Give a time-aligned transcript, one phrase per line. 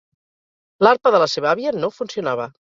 [0.87, 2.53] L'arpa de la seva àvia no funcionava.